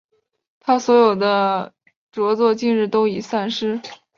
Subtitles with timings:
[0.59, 1.75] 他所有的
[2.11, 3.79] 着作今日都已散失。